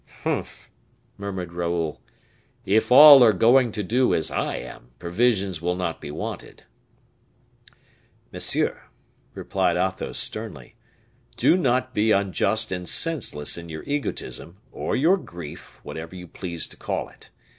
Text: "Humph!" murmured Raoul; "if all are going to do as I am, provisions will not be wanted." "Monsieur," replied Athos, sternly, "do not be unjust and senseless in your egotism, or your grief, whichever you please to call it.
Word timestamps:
"Humph!" 0.23 0.67
murmured 1.15 1.53
Raoul; 1.53 2.01
"if 2.65 2.91
all 2.91 3.23
are 3.23 3.33
going 3.33 3.71
to 3.73 3.83
do 3.83 4.15
as 4.15 4.31
I 4.31 4.55
am, 4.55 4.93
provisions 4.97 5.61
will 5.61 5.75
not 5.75 6.01
be 6.01 6.09
wanted." 6.09 6.63
"Monsieur," 8.33 8.81
replied 9.35 9.77
Athos, 9.77 10.17
sternly, 10.17 10.73
"do 11.37 11.55
not 11.55 11.93
be 11.93 12.09
unjust 12.09 12.71
and 12.71 12.89
senseless 12.89 13.59
in 13.59 13.69
your 13.69 13.83
egotism, 13.85 14.57
or 14.71 14.95
your 14.95 15.17
grief, 15.17 15.79
whichever 15.83 16.15
you 16.15 16.27
please 16.27 16.65
to 16.69 16.77
call 16.77 17.07
it. 17.09 17.29